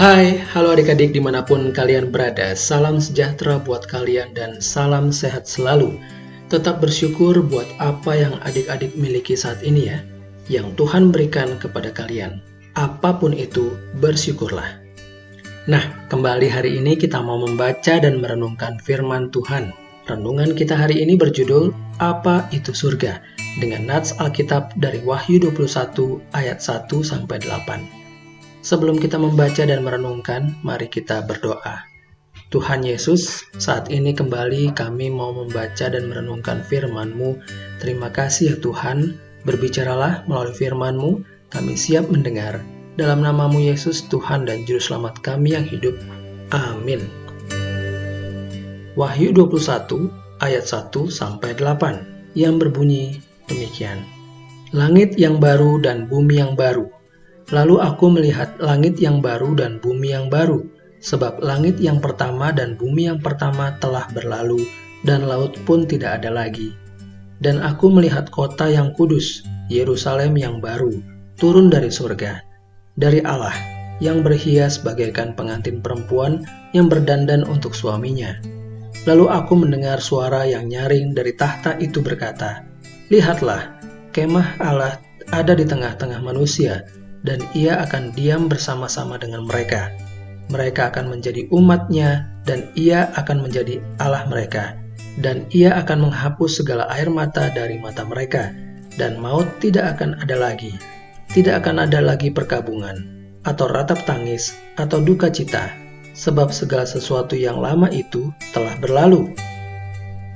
[0.00, 2.56] Hai, halo adik-adik di mana pun kalian berada.
[2.56, 6.00] Salam sejahtera buat kalian dan salam sehat selalu.
[6.48, 10.00] Tetap bersyukur buat apa yang adik-adik miliki saat ini ya,
[10.48, 12.40] yang Tuhan berikan kepada kalian.
[12.80, 14.80] Apa pun itu, bersyukurlah.
[15.68, 19.68] Nah, kembali hari ini kita mau membaca dan merenungkan firman Tuhan.
[20.08, 23.20] Renungan kita hari ini berjudul Apa itu Surga?
[23.60, 27.99] dengan nats Alkitab dari Wahyu 21 ayat 1 sampai 8.
[28.60, 31.80] Sebelum kita membaca dan merenungkan, mari kita berdoa.
[32.52, 37.40] Tuhan Yesus, saat ini kembali kami mau membaca dan merenungkan firman-Mu.
[37.80, 39.16] Terima kasih ya Tuhan,
[39.48, 42.60] berbicaralah melalui firman-Mu, kami siap mendengar.
[43.00, 45.96] Dalam namamu Yesus, Tuhan dan Juru Selamat kami yang hidup.
[46.52, 47.00] Amin.
[48.92, 50.12] Wahyu 21
[50.44, 54.04] ayat 1 sampai 8 yang berbunyi demikian.
[54.76, 56.99] Langit yang baru dan bumi yang baru
[57.50, 60.62] Lalu aku melihat langit yang baru dan bumi yang baru,
[61.02, 64.62] sebab langit yang pertama dan bumi yang pertama telah berlalu,
[65.02, 66.70] dan laut pun tidak ada lagi.
[67.40, 70.92] Dan aku melihat kota yang kudus, Yerusalem yang baru,
[71.40, 72.44] turun dari surga,
[72.94, 73.54] dari Allah,
[73.98, 76.44] yang berhias bagaikan pengantin perempuan
[76.76, 78.38] yang berdandan untuk suaminya.
[79.08, 82.62] Lalu aku mendengar suara yang nyaring dari tahta itu berkata,
[83.08, 83.80] Lihatlah,
[84.12, 85.00] kemah Allah
[85.32, 86.84] ada di tengah-tengah manusia,
[87.22, 89.92] dan ia akan diam bersama-sama dengan mereka.
[90.50, 94.74] Mereka akan menjadi umatnya, dan ia akan menjadi Allah mereka.
[95.20, 98.50] Dan ia akan menghapus segala air mata dari mata mereka,
[98.98, 100.74] dan maut tidak akan ada lagi.
[101.30, 103.06] Tidak akan ada lagi perkabungan,
[103.46, 105.70] atau ratap tangis, atau duka cita,
[106.18, 109.30] sebab segala sesuatu yang lama itu telah berlalu.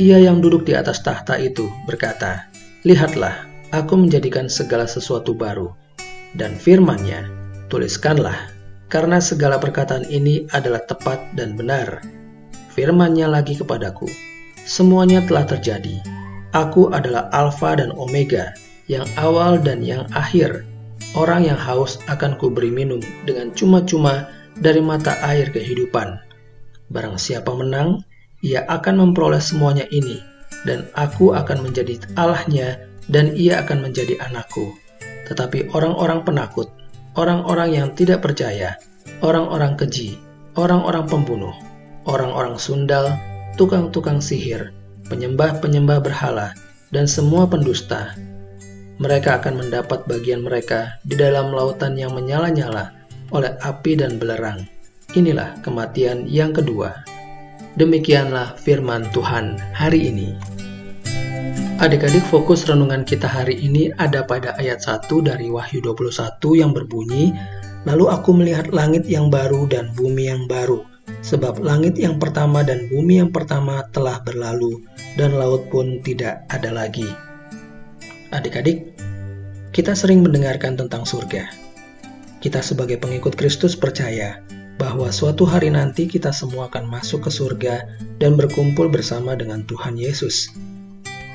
[0.00, 2.48] Ia yang duduk di atas tahta itu berkata,
[2.86, 5.87] Lihatlah, aku menjadikan segala sesuatu baru
[6.38, 7.26] dan firman-Nya,
[7.66, 8.54] tuliskanlah,
[8.86, 12.00] karena segala perkataan ini adalah tepat dan benar.
[12.72, 14.06] Firman-Nya lagi kepadaku,
[14.62, 15.98] semuanya telah terjadi.
[16.54, 18.54] Aku adalah Alfa dan Omega,
[18.86, 20.64] yang awal dan yang akhir.
[21.12, 26.16] Orang yang haus akan kuberi minum dengan cuma-cuma dari mata air kehidupan.
[26.88, 28.06] Barang siapa menang,
[28.40, 30.22] ia akan memperoleh semuanya ini,
[30.64, 34.72] dan aku akan menjadi Allahnya, dan ia akan menjadi anakku
[35.28, 36.72] tetapi orang-orang penakut,
[37.14, 38.80] orang-orang yang tidak percaya,
[39.20, 40.16] orang-orang keji,
[40.56, 41.54] orang-orang pembunuh,
[42.08, 43.12] orang-orang sundal,
[43.60, 44.72] tukang-tukang sihir,
[45.12, 46.56] penyembah-penyembah berhala,
[46.88, 48.16] dan semua pendusta.
[48.98, 52.90] Mereka akan mendapat bagian mereka di dalam lautan yang menyala-nyala
[53.30, 54.66] oleh api dan belerang.
[55.14, 57.04] Inilah kematian yang kedua.
[57.78, 60.57] Demikianlah firman Tuhan hari ini.
[61.78, 67.30] Adik-adik fokus renungan kita hari ini ada pada ayat 1 dari Wahyu 21 yang berbunyi,
[67.86, 70.82] Lalu aku melihat langit yang baru dan bumi yang baru,
[71.22, 74.82] sebab langit yang pertama dan bumi yang pertama telah berlalu,
[75.14, 77.06] dan laut pun tidak ada lagi.
[78.34, 78.98] Adik-adik,
[79.70, 81.46] kita sering mendengarkan tentang surga.
[82.42, 84.42] Kita sebagai pengikut Kristus percaya
[84.78, 87.86] bahwa suatu hari nanti kita semua akan masuk ke surga
[88.18, 90.50] dan berkumpul bersama dengan Tuhan Yesus.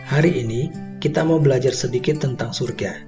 [0.03, 0.67] Hari ini
[0.99, 3.07] kita mau belajar sedikit tentang surga.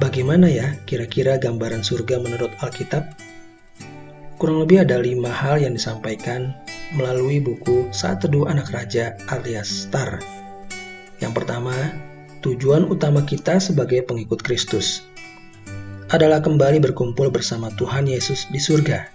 [0.00, 3.12] Bagaimana ya kira-kira gambaran surga menurut Alkitab?
[4.40, 6.56] Kurang lebih ada lima hal yang disampaikan
[6.96, 10.16] melalui buku Saat Teduh Anak Raja alias Star.
[11.20, 11.76] Yang pertama,
[12.40, 15.04] tujuan utama kita sebagai pengikut Kristus
[16.08, 19.12] adalah kembali berkumpul bersama Tuhan Yesus di surga.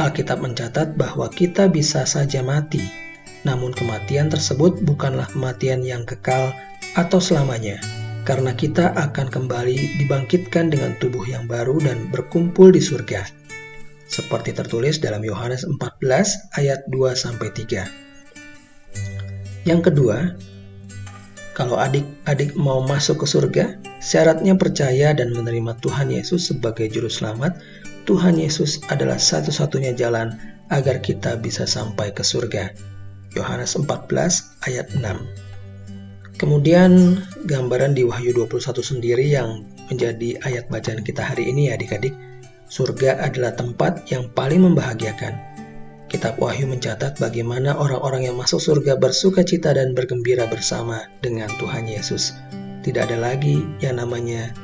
[0.00, 3.05] Alkitab mencatat bahwa kita bisa saja mati
[3.46, 6.50] namun kematian tersebut bukanlah kematian yang kekal
[6.98, 7.78] atau selamanya,
[8.26, 13.22] karena kita akan kembali dibangkitkan dengan tubuh yang baru dan berkumpul di surga.
[14.10, 17.86] Seperti tertulis dalam Yohanes 14 ayat 2 3.
[19.66, 20.34] Yang kedua,
[21.54, 23.64] kalau adik-adik mau masuk ke surga,
[23.98, 27.58] syaratnya percaya dan menerima Tuhan Yesus sebagai juru selamat.
[28.06, 30.38] Tuhan Yesus adalah satu-satunya jalan
[30.70, 32.95] agar kita bisa sampai ke surga.
[33.36, 34.08] Yohanes 14
[34.64, 35.04] ayat 6.
[36.36, 42.12] Kemudian gambaran di Wahyu 21 sendiri yang menjadi ayat bacaan kita hari ini ya adik-adik.
[42.66, 45.36] Surga adalah tempat yang paling membahagiakan.
[46.06, 51.88] Kitab Wahyu mencatat bagaimana orang-orang yang masuk surga bersuka cita dan bergembira bersama dengan Tuhan
[51.88, 52.36] Yesus.
[52.84, 54.54] Tidak ada lagi yang namanya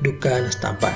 [0.00, 0.92] duka nestapa.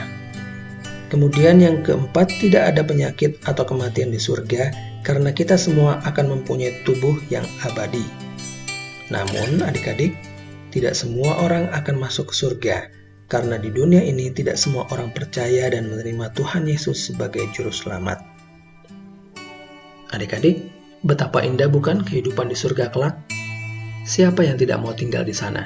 [1.13, 6.83] Kemudian yang keempat, tidak ada penyakit atau kematian di surga karena kita semua akan mempunyai
[6.87, 8.03] tubuh yang abadi.
[9.11, 10.15] Namun, adik-adik,
[10.73, 12.77] tidak semua orang akan masuk ke surga
[13.33, 18.21] karena di dunia ini tidak semua orang percaya dan menerima Tuhan Yesus sebagai Juru Selamat.
[20.13, 20.69] Adik-adik,
[21.01, 23.17] betapa indah bukan kehidupan di surga kelak?
[24.05, 25.65] Siapa yang tidak mau tinggal di sana?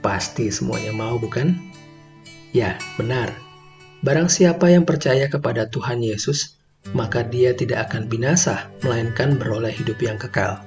[0.00, 1.52] Pasti semuanya mau, bukan?
[2.56, 3.36] Ya, benar.
[4.00, 6.56] Barang siapa yang percaya kepada Tuhan Yesus,
[6.90, 10.58] maka dia tidak akan binasa, melainkan beroleh hidup yang kekal.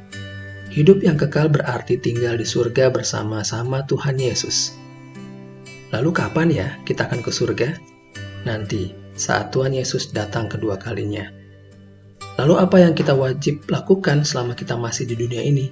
[0.71, 4.79] Hidup yang kekal berarti tinggal di surga bersama-sama Tuhan Yesus.
[5.91, 7.69] Lalu kapan ya kita akan ke surga?
[8.47, 11.31] Nanti, saat Tuhan Yesus datang kedua kalinya.
[12.35, 15.71] Lalu apa yang kita wajib lakukan selama kita masih di dunia ini?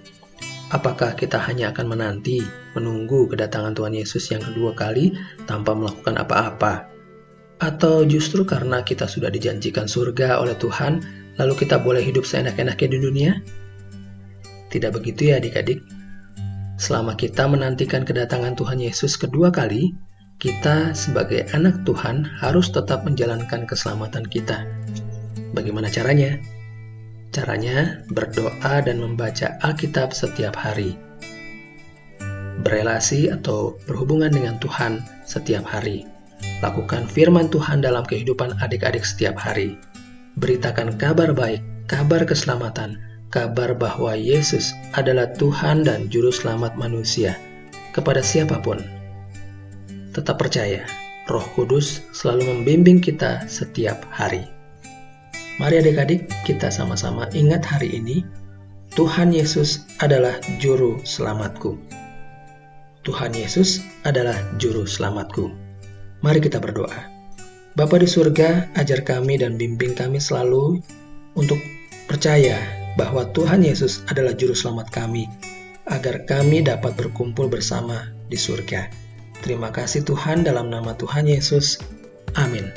[0.71, 2.39] Apakah kita hanya akan menanti,
[2.71, 5.13] menunggu kedatangan Tuhan Yesus yang kedua kali
[5.43, 6.92] tanpa melakukan apa-apa?
[7.61, 11.03] Atau justru karena kita sudah dijanjikan surga oleh Tuhan,
[11.37, 13.31] lalu kita boleh hidup seenak-enaknya di dunia?
[14.73, 15.81] Tidak begitu ya adik-adik.
[16.81, 19.93] Selama kita menantikan kedatangan Tuhan Yesus kedua kali,
[20.41, 24.65] kita sebagai anak Tuhan harus tetap menjalankan keselamatan kita.
[25.53, 26.41] Bagaimana caranya?
[27.29, 30.97] Caranya berdoa dan membaca Alkitab setiap hari.
[32.65, 36.12] Berelasi atau berhubungan dengan Tuhan setiap hari.
[36.63, 39.75] Lakukan firman Tuhan dalam kehidupan adik-adik setiap hari.
[40.39, 41.59] Beritakan kabar baik,
[41.91, 42.95] kabar keselamatan,
[43.27, 47.35] kabar bahwa Yesus adalah Tuhan dan Juru Selamat manusia
[47.91, 48.79] kepada siapa pun
[50.13, 50.85] tetap percaya,
[51.25, 54.45] Roh Kudus selalu membimbing kita setiap hari.
[55.57, 58.21] Mari adik-adik, kita sama-sama ingat hari ini,
[58.93, 61.77] Tuhan Yesus adalah juru selamatku.
[63.01, 65.62] Tuhan Yesus adalah juru selamatku.
[66.23, 67.11] Mari kita berdoa.
[67.75, 70.79] Bapa di surga, ajar kami dan bimbing kami selalu
[71.35, 71.59] untuk
[72.07, 72.55] percaya
[72.95, 75.27] bahwa Tuhan Yesus adalah juru selamat kami,
[75.91, 78.87] agar kami dapat berkumpul bersama di surga.
[79.43, 81.83] Terima kasih Tuhan dalam nama Tuhan Yesus.
[82.39, 82.71] Amin.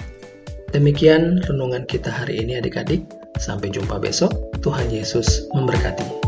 [0.75, 3.06] Demikian renungan kita hari ini adik-adik.
[3.38, 4.34] Sampai jumpa besok.
[4.58, 6.25] Tuhan Yesus memberkati.